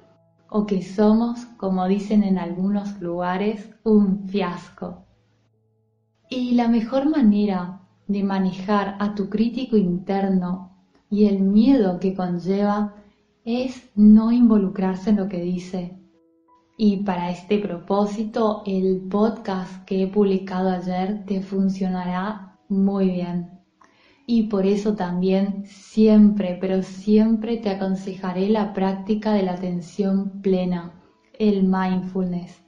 o 0.48 0.64
que 0.66 0.82
somos, 0.82 1.44
como 1.56 1.86
dicen 1.86 2.24
en 2.24 2.38
algunos 2.38 3.00
lugares, 3.00 3.68
un 3.84 4.28
fiasco. 4.28 5.04
Y 6.30 6.52
la 6.52 6.68
mejor 6.68 7.10
manera 7.10 7.82
de 8.06 8.22
manejar 8.22 8.96
a 8.98 9.14
tu 9.14 9.28
crítico 9.28 9.76
interno 9.76 10.70
y 11.10 11.26
el 11.26 11.40
miedo 11.40 12.00
que 12.00 12.14
conlleva 12.14 12.94
es 13.44 13.90
no 13.94 14.32
involucrarse 14.32 15.10
en 15.10 15.16
lo 15.16 15.28
que 15.28 15.42
dice. 15.42 16.01
Y 16.84 16.96
para 17.04 17.30
este 17.30 17.60
propósito, 17.60 18.64
el 18.66 19.02
podcast 19.08 19.84
que 19.84 20.02
he 20.02 20.08
publicado 20.08 20.68
ayer 20.68 21.24
te 21.26 21.40
funcionará 21.40 22.58
muy 22.68 23.08
bien. 23.08 23.60
Y 24.26 24.48
por 24.48 24.66
eso 24.66 24.96
también 24.96 25.62
siempre, 25.64 26.58
pero 26.60 26.82
siempre 26.82 27.58
te 27.58 27.70
aconsejaré 27.70 28.48
la 28.48 28.72
práctica 28.72 29.32
de 29.32 29.44
la 29.44 29.52
atención 29.52 30.42
plena, 30.42 31.00
el 31.38 31.62
mindfulness. 31.62 32.64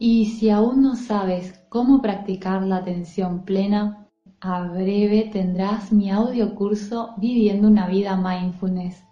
Y 0.00 0.26
si 0.26 0.50
aún 0.50 0.82
no 0.82 0.96
sabes 0.96 1.64
cómo 1.68 2.02
practicar 2.02 2.66
la 2.66 2.78
atención 2.78 3.44
plena, 3.44 4.08
a 4.40 4.66
breve 4.66 5.30
tendrás 5.32 5.92
mi 5.92 6.10
audio 6.10 6.56
curso 6.56 7.14
Viviendo 7.18 7.68
una 7.68 7.86
vida 7.86 8.16
mindfulness, 8.16 9.04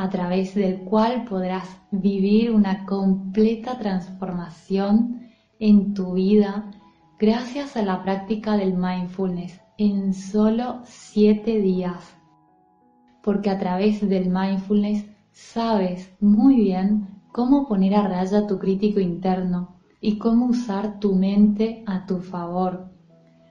a 0.00 0.08
través 0.08 0.54
del 0.54 0.78
cual 0.78 1.24
podrás 1.26 1.68
vivir 1.90 2.52
una 2.52 2.86
completa 2.86 3.78
transformación 3.78 5.28
en 5.58 5.92
tu 5.92 6.14
vida 6.14 6.70
gracias 7.18 7.76
a 7.76 7.82
la 7.82 8.02
práctica 8.02 8.56
del 8.56 8.72
mindfulness 8.72 9.60
en 9.76 10.14
solo 10.14 10.80
7 10.84 11.60
días. 11.60 12.16
Porque 13.22 13.50
a 13.50 13.58
través 13.58 14.00
del 14.08 14.30
mindfulness 14.30 15.04
sabes 15.32 16.10
muy 16.18 16.56
bien 16.56 17.20
cómo 17.30 17.68
poner 17.68 17.94
a 17.94 18.08
raya 18.08 18.46
tu 18.46 18.58
crítico 18.58 19.00
interno 19.00 19.76
y 20.00 20.16
cómo 20.16 20.46
usar 20.46 20.98
tu 20.98 21.14
mente 21.14 21.84
a 21.86 22.06
tu 22.06 22.20
favor, 22.20 22.89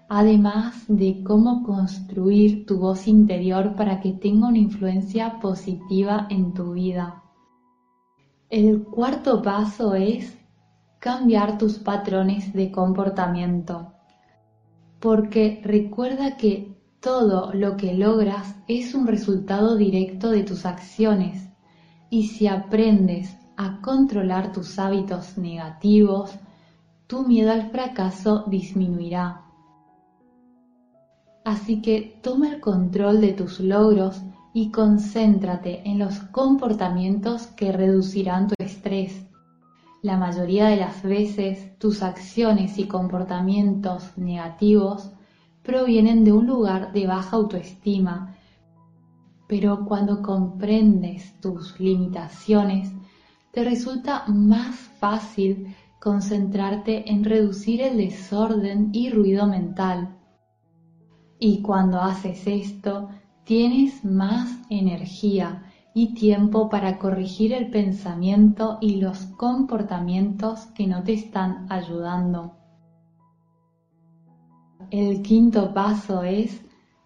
además 0.10 0.86
de 0.88 1.24
cómo 1.24 1.64
construir 1.64 2.66
tu 2.66 2.80
voz 2.80 3.08
interior 3.08 3.76
para 3.76 4.02
que 4.02 4.14
tenga 4.14 4.48
una 4.48 4.58
influencia 4.58 5.40
positiva 5.40 6.26
en 6.32 6.54
tu 6.56 6.74
vida. 6.74 7.24
El 8.50 8.84
cuarto 8.84 9.44
paso 9.44 9.94
es 9.94 10.36
cambiar 10.98 11.60
tus 11.60 11.78
patrones 11.78 12.52
de 12.54 12.72
comportamiento, 12.72 13.94
porque 15.00 15.62
recuerda 15.64 16.38
que 16.38 16.76
todo 17.00 17.54
lo 17.54 17.78
que 17.78 17.94
logras 17.94 18.56
es 18.68 18.96
un 18.96 19.06
resultado 19.06 19.78
directo 19.78 20.32
de 20.32 20.44
tus 20.44 20.66
acciones 20.66 21.48
y 22.10 22.24
si 22.28 22.48
aprendes 22.48 23.38
a 23.56 23.80
controlar 23.82 24.52
tus 24.52 24.80
hábitos 24.80 25.38
negativos, 25.38 26.32
tu 27.06 27.28
miedo 27.28 27.52
al 27.52 27.70
fracaso 27.70 28.46
disminuirá. 28.48 29.49
Así 31.44 31.82
que 31.82 32.20
toma 32.22 32.50
el 32.50 32.60
control 32.60 33.22
de 33.22 33.34
tus 33.34 33.60
logros 33.60 34.22
y 34.54 34.72
concéntrate 34.72 35.88
en 35.88 36.00
los 36.00 36.20
comportamientos 36.20 37.48
que 37.48 37.72
reducirán 37.72 38.48
tu 38.48 38.56
estrés. 38.60 39.26
La 40.02 40.18
mayoría 40.18 40.68
de 40.68 40.78
las 40.78 41.04
veces 41.04 41.78
tus 41.78 42.04
acciones 42.04 42.78
y 42.78 42.88
comportamientos 42.88 44.18
negativos 44.18 45.12
provienen 45.64 46.24
de 46.24 46.32
un 46.32 46.48
lugar 46.48 46.94
de 46.94 47.06
baja 47.06 47.36
autoestima, 47.36 48.36
pero 49.48 49.86
cuando 49.86 50.22
comprendes 50.22 51.34
tus 51.42 51.80
limitaciones, 51.80 52.92
te 53.52 53.64
resulta 53.64 54.26
más 54.28 54.76
fácil 55.00 55.76
concentrarte 56.00 57.12
en 57.12 57.24
reducir 57.24 57.82
el 57.82 57.98
desorden 57.98 58.90
y 58.94 59.10
ruido 59.10 59.48
mental. 59.48 60.19
Y 61.40 61.62
cuando 61.62 62.00
haces 62.02 62.46
esto, 62.46 63.10
tienes 63.46 64.04
más 64.04 64.60
energía 64.70 65.64
y 65.94 66.14
tiempo 66.14 66.70
para 66.70 67.00
corregir 67.00 67.54
el 67.54 67.70
pensamiento 67.70 68.78
y 68.82 69.02
los 69.02 69.26
comportamientos 69.38 70.68
que 70.68 70.86
no 70.86 71.04
te 71.04 71.14
están 71.14 71.66
ayudando. 71.70 72.56
El 74.92 75.22
quinto 75.22 75.74
paso 75.74 76.24
es 76.24 76.62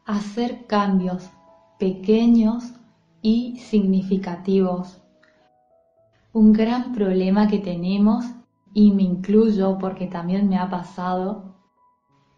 hacer 0.05 0.65
cambios 0.65 1.29
pequeños 1.79 2.73
y 3.21 3.57
significativos 3.57 5.03
un 6.33 6.51
gran 6.51 6.93
problema 6.93 7.47
que 7.47 7.59
tenemos, 7.59 8.25
y 8.73 8.91
me 8.91 9.03
incluyo 9.03 9.77
porque 9.77 10.07
también 10.07 10.49
me 10.49 10.57
ha 10.57 10.67
pasado, 10.67 11.52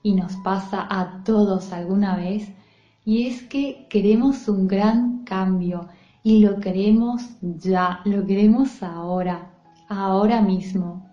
y 0.06 0.14
nos 0.14 0.36
pasa 0.38 0.88
a 0.88 1.24
todos 1.24 1.74
alguna 1.74 2.16
vez, 2.16 2.54
y 3.04 3.26
es 3.26 3.42
que 3.42 3.88
queremos 3.90 4.48
un 4.48 4.68
gran 4.68 5.24
cambio 5.24 5.88
y 6.22 6.46
lo 6.46 6.60
queremos 6.60 7.24
ya, 7.42 8.02
lo 8.06 8.24
queremos 8.24 8.84
ahora, 8.84 9.52
ahora 9.90 10.42
mismo. 10.42 11.10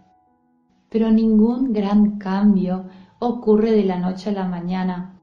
Pero 0.90 1.11
ningún 1.11 1.72
gran 1.72 2.18
cambio 2.18 2.85
ocurre 3.18 3.72
de 3.72 3.85
la 3.85 3.98
noche 3.98 4.28
a 4.28 4.35
la 4.35 4.46
mañana. 4.46 5.18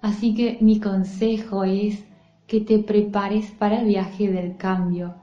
Así 0.00 0.34
que 0.34 0.56
mi 0.62 0.80
consejo 0.80 1.64
es 1.64 2.02
que 2.46 2.62
te 2.62 2.78
prepares 2.78 3.50
para 3.50 3.80
el 3.80 3.86
viaje 3.88 4.32
del 4.32 4.56
cambio 4.56 5.14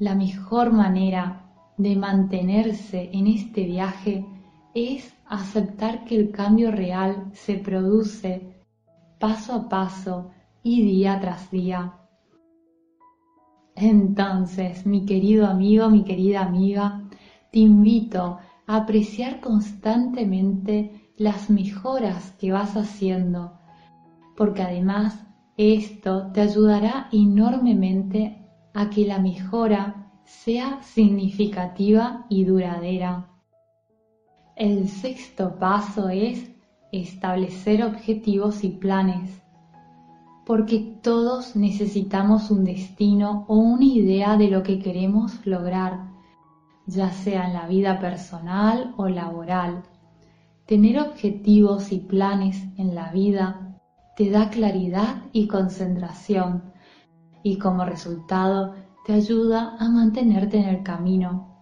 la 0.00 0.16
mejor 0.16 0.72
manera 0.72 1.44
de 1.76 1.94
mantenerse 1.94 3.10
en 3.12 3.28
este 3.28 3.62
viaje 3.66 4.26
es 4.74 5.14
aceptar 5.26 6.04
que 6.04 6.16
el 6.16 6.30
cambio 6.30 6.70
real 6.70 7.30
se 7.32 7.54
produce 7.54 8.62
paso 9.18 9.54
a 9.54 9.68
paso 9.68 10.30
y 10.62 10.82
día 10.82 11.20
tras 11.20 11.50
día. 11.50 11.98
Entonces, 13.74 14.86
mi 14.86 15.04
querido 15.06 15.46
amigo, 15.46 15.88
mi 15.90 16.04
querida 16.04 16.42
amiga, 16.42 17.04
te 17.50 17.60
invito 17.60 18.38
a 18.66 18.76
apreciar 18.76 19.40
constantemente 19.40 21.10
las 21.16 21.50
mejoras 21.50 22.32
que 22.38 22.52
vas 22.52 22.76
haciendo, 22.76 23.58
porque 24.36 24.62
además 24.62 25.24
esto 25.56 26.32
te 26.32 26.40
ayudará 26.40 27.08
enormemente 27.12 28.48
a 28.74 28.88
que 28.90 29.06
la 29.06 29.18
mejora 29.18 30.10
sea 30.24 30.82
significativa 30.82 32.26
y 32.28 32.44
duradera. 32.44 33.31
El 34.56 34.86
sexto 34.88 35.56
paso 35.58 36.10
es 36.10 36.50
establecer 36.92 37.82
objetivos 37.82 38.62
y 38.64 38.68
planes, 38.68 39.42
porque 40.44 40.98
todos 41.02 41.56
necesitamos 41.56 42.50
un 42.50 42.64
destino 42.64 43.46
o 43.48 43.56
una 43.56 43.86
idea 43.86 44.36
de 44.36 44.48
lo 44.48 44.62
que 44.62 44.78
queremos 44.78 45.46
lograr, 45.46 46.10
ya 46.86 47.10
sea 47.10 47.46
en 47.46 47.54
la 47.54 47.66
vida 47.66 47.98
personal 47.98 48.92
o 48.98 49.08
laboral. 49.08 49.84
Tener 50.66 51.00
objetivos 51.00 51.90
y 51.90 52.00
planes 52.00 52.62
en 52.76 52.94
la 52.94 53.10
vida 53.10 53.78
te 54.16 54.30
da 54.30 54.50
claridad 54.50 55.22
y 55.32 55.48
concentración 55.48 56.62
y 57.42 57.56
como 57.56 57.86
resultado 57.86 58.74
te 59.06 59.14
ayuda 59.14 59.76
a 59.78 59.88
mantenerte 59.88 60.58
en 60.58 60.68
el 60.68 60.82
camino. 60.82 61.56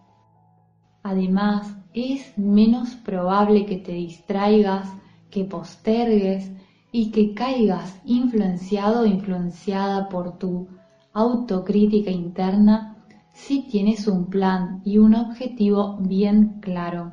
Además, 1.05 1.80
es 1.95 2.37
menos 2.39 2.95
probable 2.97 3.67
que 3.67 3.77
te 3.77 3.93
distraigas, 3.93 4.89
que 5.31 5.45
postergues 5.45 6.51
y 6.93 7.11
que 7.11 7.35
caigas 7.35 8.01
influenciado 8.05 9.03
o 9.03 9.07
influenciada 9.07 10.09
por 10.09 10.39
tu 10.39 10.69
autocrítica 11.13 12.11
interna 12.11 12.97
si 13.33 13.63
tienes 13.63 14.07
un 14.07 14.27
plan 14.29 14.83
y 14.85 14.99
un 14.99 15.15
objetivo 15.15 15.97
bien 16.01 16.61
claro. 16.61 17.13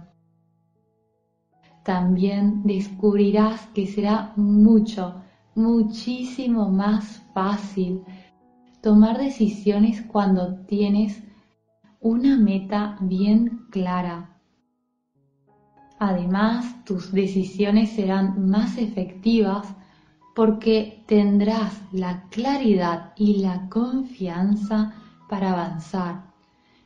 También 1.83 2.63
descubrirás 2.63 3.67
que 3.67 3.87
será 3.87 4.33
mucho, 4.35 5.21
muchísimo 5.55 6.69
más 6.69 7.23
fácil 7.33 8.03
tomar 8.81 9.17
decisiones 9.17 10.01
cuando 10.01 10.57
tienes 10.65 11.23
una 11.99 12.37
meta 12.37 12.97
bien 13.01 13.65
clara. 13.71 14.36
Además, 15.99 16.83
tus 16.85 17.11
decisiones 17.11 17.91
serán 17.91 18.49
más 18.49 18.77
efectivas 18.77 19.67
porque 20.35 21.03
tendrás 21.07 21.81
la 21.91 22.27
claridad 22.29 23.13
y 23.15 23.37
la 23.37 23.67
confianza 23.69 24.93
para 25.27 25.51
avanzar. 25.53 26.27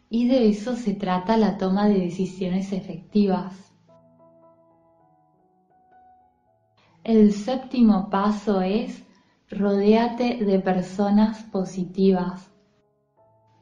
Y 0.10 0.28
de 0.28 0.47
eso 0.47 0.76
se 0.76 0.93
trata 0.93 1.36
la 1.36 1.58
toma 1.58 1.88
de 1.88 2.00
decisiones 2.00 2.71
efectivas. 2.71 3.74
El 7.04 7.34
séptimo 7.34 8.10
paso 8.10 8.62
es 8.62 9.04
Rodéate 9.50 10.45
de 10.45 10.60
personas 10.60 11.43
positivas, 11.43 12.50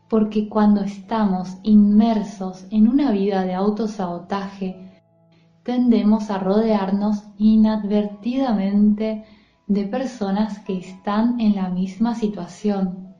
porque 0.08 0.48
cuando 0.48 0.82
estamos 0.82 1.58
inmersos 1.64 2.68
en 2.70 2.88
una 2.88 3.12
vida 3.12 3.44
de 3.44 3.56
autosabotaje, 3.56 4.89
tendemos 5.64 6.30
a 6.30 6.40
rodearnos 6.40 7.24
inadvertidamente 7.38 9.24
de 9.68 9.84
personas 9.86 10.60
que 10.60 10.78
están 10.78 11.40
en 11.40 11.56
la 11.56 11.70
misma 11.70 12.16
situación. 12.16 13.16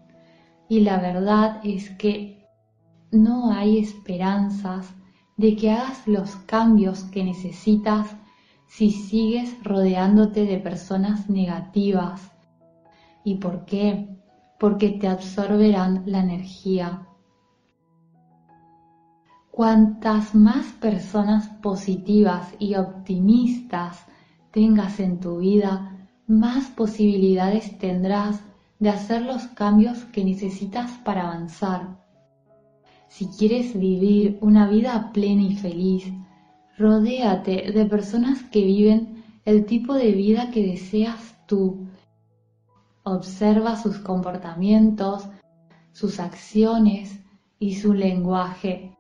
Y 0.68 0.82
la 0.82 0.98
verdad 1.00 1.62
es 1.64 1.90
que 1.92 2.48
no 3.12 3.52
hay 3.52 3.80
esperanzas 3.80 4.94
de 5.38 5.56
que 5.56 5.72
hagas 5.72 6.08
los 6.08 6.36
cambios 6.36 7.04
que 7.06 7.24
necesitas 7.24 8.16
si 8.68 8.92
sigues 8.92 9.56
rodeándote 9.64 10.46
de 10.46 10.58
personas 10.58 11.30
negativas. 11.30 12.32
¿Y 13.24 13.36
por 13.36 13.66
qué? 13.66 14.08
Porque 14.60 14.90
te 14.90 15.08
absorberán 15.08 16.04
la 16.06 16.20
energía. 16.20 17.08
Cuantas 19.52 20.36
más 20.36 20.68
personas 20.74 21.50
positivas 21.62 22.54
y 22.60 22.76
optimistas 22.76 24.06
tengas 24.52 25.00
en 25.00 25.20
tu 25.20 25.40
vida, 25.40 26.08
más 26.28 26.70
posibilidades 26.70 27.78
tendrás 27.78 28.42
de 28.78 28.90
hacer 28.90 29.24
los 29.24 29.48
cambios 29.48 30.06
que 30.06 30.24
necesitas 30.24 30.92
para 31.04 31.24
avanzar. 31.24 31.98
Si 33.10 33.28
quieres 33.28 33.78
vivir 33.78 34.38
una 34.40 34.70
vida 34.70 35.12
plena 35.12 35.42
y 35.42 35.56
feliz, 35.56 36.06
rodéate 36.78 37.72
de 37.74 37.86
personas 37.86 38.44
que 38.44 38.64
viven 38.64 39.24
el 39.46 39.66
tipo 39.66 39.96
de 39.96 40.12
vida 40.12 40.52
que 40.52 40.66
deseas 40.66 41.36
tú. 41.48 41.88
Observa 43.04 43.76
sus 43.76 43.98
comportamientos, 43.98 45.28
sus 45.92 46.20
acciones 46.20 47.20
y 47.58 47.76
su 47.76 47.94
lenguaje 47.94 48.96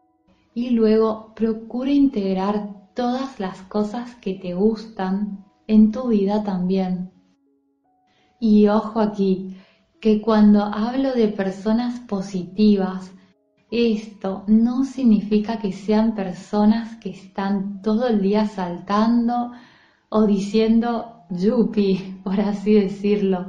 y 0.59 0.71
luego 0.71 1.31
procura 1.35 1.89
integrar 1.89 2.91
todas 2.93 3.39
las 3.39 3.61
cosas 3.61 4.15
que 4.15 4.33
te 4.33 4.53
gustan 4.53 5.45
en 5.67 5.93
tu 5.93 6.09
vida 6.09 6.43
también. 6.43 7.11
Y 8.41 8.67
ojo 8.67 8.99
aquí, 8.99 9.55
que 10.01 10.19
cuando 10.19 10.63
hablo 10.63 11.13
de 11.13 11.29
personas 11.29 12.01
positivas, 12.01 13.09
esto 13.71 14.43
no 14.47 14.83
significa 14.83 15.59
que 15.59 15.71
sean 15.71 16.13
personas 16.13 16.97
que 16.97 17.11
están 17.11 17.81
todo 17.81 18.07
el 18.07 18.21
día 18.21 18.45
saltando 18.45 19.53
o 20.09 20.27
diciendo 20.27 21.23
yupi, 21.29 22.19
por 22.25 22.41
así 22.41 22.73
decirlo. 22.73 23.47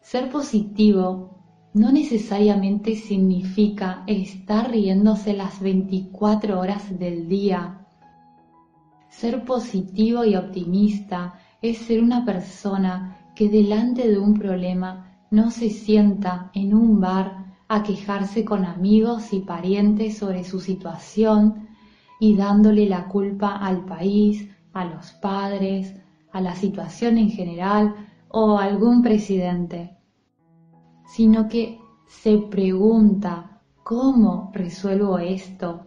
Ser 0.00 0.30
positivo 0.30 1.33
no 1.74 1.90
necesariamente 1.90 2.94
significa 2.94 4.04
estar 4.06 4.70
riéndose 4.70 5.32
las 5.32 5.60
24 5.60 6.60
horas 6.60 6.96
del 7.00 7.28
día. 7.28 7.84
Ser 9.08 9.44
positivo 9.44 10.24
y 10.24 10.36
optimista 10.36 11.34
es 11.60 11.78
ser 11.78 12.00
una 12.00 12.24
persona 12.24 13.16
que 13.34 13.48
delante 13.48 14.08
de 14.08 14.18
un 14.18 14.34
problema 14.34 15.18
no 15.32 15.50
se 15.50 15.68
sienta 15.68 16.52
en 16.54 16.74
un 16.74 17.00
bar 17.00 17.56
a 17.66 17.82
quejarse 17.82 18.44
con 18.44 18.64
amigos 18.64 19.32
y 19.32 19.40
parientes 19.40 20.16
sobre 20.18 20.44
su 20.44 20.60
situación 20.60 21.68
y 22.20 22.36
dándole 22.36 22.88
la 22.88 23.08
culpa 23.08 23.56
al 23.56 23.84
país, 23.84 24.48
a 24.72 24.84
los 24.84 25.10
padres, 25.14 25.92
a 26.30 26.40
la 26.40 26.54
situación 26.54 27.18
en 27.18 27.30
general 27.30 27.96
o 28.28 28.58
a 28.58 28.64
algún 28.64 29.02
presidente, 29.02 29.96
sino 31.06 31.48
que 31.48 31.78
se 32.06 32.38
pregunta 32.38 33.60
cómo 33.82 34.50
resuelvo 34.54 35.18
esto 35.18 35.86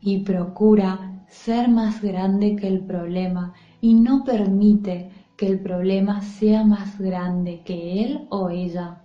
y 0.00 0.20
procura 0.20 1.24
ser 1.28 1.68
más 1.68 2.00
grande 2.00 2.56
que 2.56 2.68
el 2.68 2.84
problema 2.84 3.54
y 3.80 3.94
no 3.94 4.24
permite 4.24 5.10
que 5.36 5.46
el 5.46 5.60
problema 5.60 6.22
sea 6.22 6.64
más 6.64 6.98
grande 6.98 7.62
que 7.64 8.04
él 8.04 8.26
o 8.30 8.48
ella. 8.48 9.02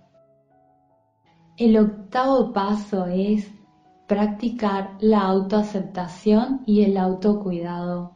El 1.56 1.76
octavo 1.76 2.52
paso 2.52 3.06
es 3.06 3.50
practicar 4.06 4.96
la 5.00 5.22
autoaceptación 5.22 6.62
y 6.66 6.82
el 6.82 6.96
autocuidado. 6.96 8.12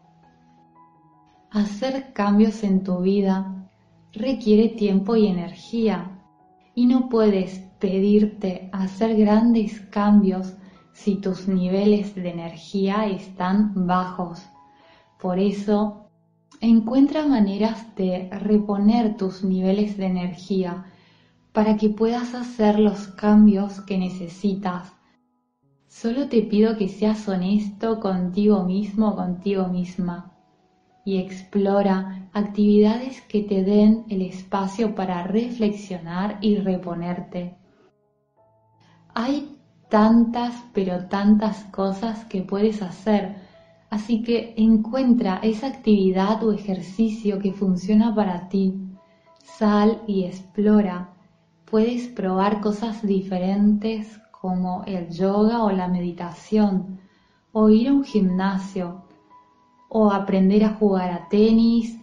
Hacer 1.50 2.12
cambios 2.12 2.62
en 2.64 2.82
tu 2.82 3.00
vida 3.00 3.68
requiere 4.12 4.68
tiempo 4.70 5.16
y 5.16 5.26
energía 5.26 6.15
y 6.76 6.84
no 6.86 7.08
puedes 7.08 7.58
pedirte 7.80 8.68
hacer 8.70 9.16
grandes 9.16 9.80
cambios 9.90 10.52
si 10.92 11.16
tus 11.16 11.48
niveles 11.48 12.14
de 12.14 12.30
energía 12.30 13.06
están 13.06 13.86
bajos. 13.86 14.42
Por 15.18 15.38
eso, 15.38 16.10
encuentra 16.60 17.26
maneras 17.26 17.96
de 17.96 18.28
reponer 18.30 19.16
tus 19.16 19.42
niveles 19.42 19.96
de 19.96 20.06
energía 20.06 20.84
para 21.52 21.78
que 21.78 21.88
puedas 21.88 22.34
hacer 22.34 22.78
los 22.78 23.08
cambios 23.08 23.80
que 23.80 23.96
necesitas. 23.96 24.92
Solo 25.86 26.28
te 26.28 26.42
pido 26.42 26.76
que 26.76 26.88
seas 26.88 27.26
honesto 27.26 28.00
contigo 28.00 28.64
mismo, 28.64 29.16
contigo 29.16 29.66
misma, 29.68 30.36
y 31.06 31.16
explora 31.16 32.25
actividades 32.36 33.22
que 33.22 33.40
te 33.40 33.64
den 33.64 34.04
el 34.10 34.20
espacio 34.20 34.94
para 34.94 35.22
reflexionar 35.22 36.36
y 36.42 36.56
reponerte. 36.56 37.56
Hay 39.14 39.56
tantas, 39.88 40.52
pero 40.74 41.06
tantas 41.06 41.64
cosas 41.72 42.26
que 42.26 42.42
puedes 42.42 42.82
hacer, 42.82 43.36
así 43.88 44.22
que 44.22 44.52
encuentra 44.58 45.40
esa 45.42 45.68
actividad 45.68 46.44
o 46.44 46.52
ejercicio 46.52 47.38
que 47.38 47.54
funciona 47.54 48.14
para 48.14 48.50
ti. 48.50 48.74
Sal 49.42 50.02
y 50.06 50.24
explora 50.24 51.14
puedes 51.64 52.06
probar 52.08 52.60
cosas 52.60 53.00
diferentes 53.00 54.20
como 54.30 54.84
el 54.84 55.08
yoga 55.08 55.64
o 55.64 55.70
la 55.70 55.88
meditación, 55.88 57.00
o 57.52 57.70
ir 57.70 57.88
a 57.88 57.94
un 57.94 58.04
gimnasio, 58.04 59.06
o 59.88 60.10
aprender 60.10 60.64
a 60.64 60.74
jugar 60.74 61.10
a 61.10 61.28
tenis, 61.30 61.95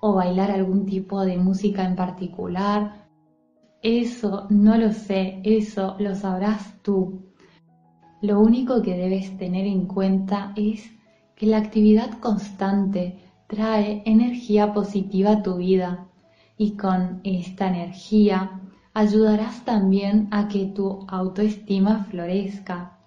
o 0.00 0.14
bailar 0.14 0.50
algún 0.50 0.86
tipo 0.86 1.24
de 1.24 1.36
música 1.36 1.84
en 1.84 1.96
particular. 1.96 3.06
Eso 3.82 4.46
no 4.50 4.76
lo 4.76 4.92
sé, 4.92 5.40
eso 5.44 5.96
lo 5.98 6.14
sabrás 6.14 6.74
tú. 6.82 7.22
Lo 8.20 8.40
único 8.40 8.82
que 8.82 8.96
debes 8.96 9.36
tener 9.38 9.66
en 9.66 9.86
cuenta 9.86 10.52
es 10.56 10.90
que 11.36 11.46
la 11.46 11.58
actividad 11.58 12.18
constante 12.18 13.18
trae 13.46 14.02
energía 14.04 14.72
positiva 14.72 15.32
a 15.32 15.42
tu 15.42 15.56
vida 15.56 16.08
y 16.56 16.72
con 16.72 17.20
esta 17.22 17.68
energía 17.68 18.60
ayudarás 18.92 19.64
también 19.64 20.26
a 20.32 20.48
que 20.48 20.66
tu 20.66 21.06
autoestima 21.08 22.04
florezca 22.10 22.98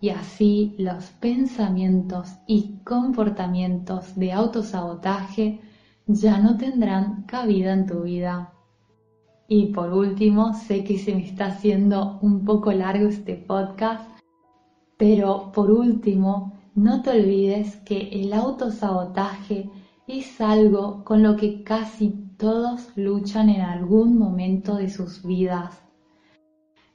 y 0.00 0.10
así 0.10 0.74
los 0.78 1.10
pensamientos 1.20 2.36
y 2.46 2.78
comportamientos 2.84 4.16
de 4.16 4.32
autosabotaje 4.32 5.60
ya 6.08 6.38
no 6.38 6.56
tendrán 6.56 7.24
cabida 7.24 7.74
en 7.74 7.86
tu 7.86 8.02
vida. 8.02 8.54
Y 9.46 9.66
por 9.66 9.92
último, 9.92 10.54
sé 10.54 10.82
que 10.82 10.98
se 10.98 11.14
me 11.14 11.24
está 11.24 11.46
haciendo 11.46 12.18
un 12.22 12.44
poco 12.44 12.72
largo 12.72 13.08
este 13.08 13.34
podcast, 13.36 14.08
pero 14.96 15.52
por 15.52 15.70
último, 15.70 16.54
no 16.74 17.02
te 17.02 17.10
olvides 17.10 17.76
que 17.76 18.08
el 18.08 18.32
autosabotaje 18.32 19.70
es 20.06 20.40
algo 20.40 21.04
con 21.04 21.22
lo 21.22 21.36
que 21.36 21.62
casi 21.62 22.10
todos 22.38 22.96
luchan 22.96 23.50
en 23.50 23.60
algún 23.60 24.18
momento 24.18 24.76
de 24.76 24.88
sus 24.88 25.22
vidas. 25.22 25.82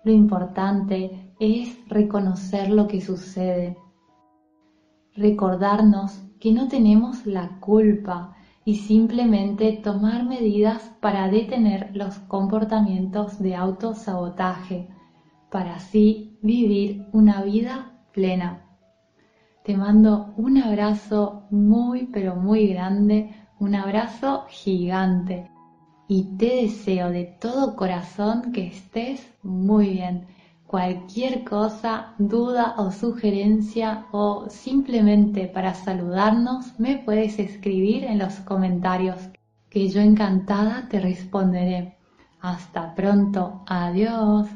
Lo 0.03 0.11
importante 0.11 1.33
es 1.39 1.77
reconocer 1.87 2.69
lo 2.69 2.87
que 2.87 2.99
sucede, 2.99 3.77
recordarnos 5.15 6.23
que 6.39 6.51
no 6.51 6.67
tenemos 6.67 7.25
la 7.25 7.59
culpa 7.59 8.35
y 8.65 8.75
simplemente 8.75 9.73
tomar 9.83 10.25
medidas 10.25 10.91
para 11.01 11.29
detener 11.29 11.91
los 11.93 12.17
comportamientos 12.19 13.39
de 13.39 13.55
autosabotaje, 13.55 14.87
para 15.49 15.75
así 15.75 16.37
vivir 16.41 17.05
una 17.11 17.41
vida 17.43 17.99
plena. 18.13 18.65
Te 19.63 19.77
mando 19.77 20.33
un 20.37 20.57
abrazo 20.57 21.43
muy 21.49 22.07
pero 22.07 22.35
muy 22.35 22.67
grande 22.67 23.33
un 23.59 23.75
abrazo 23.75 24.45
gigante 24.49 25.49
y 26.09 26.35
te 26.37 26.63
deseo 26.63 27.09
de 27.11 27.23
todo 27.39 27.77
corazón 27.77 28.51
que 28.51 28.67
estés 28.67 29.33
muy 29.41 29.91
bien. 29.91 30.25
Cualquier 30.73 31.43
cosa, 31.43 32.15
duda 32.17 32.73
o 32.79 32.89
sugerencia 32.89 34.07
o 34.11 34.49
simplemente 34.49 35.45
para 35.45 35.75
saludarnos 35.75 36.79
me 36.79 36.97
puedes 36.97 37.37
escribir 37.37 38.03
en 38.05 38.17
los 38.17 38.39
comentarios 38.39 39.19
que 39.69 39.87
yo 39.87 40.01
encantada 40.01 40.87
te 40.89 40.99
responderé. 40.99 41.99
Hasta 42.41 42.95
pronto, 42.95 43.61
adiós. 43.67 44.47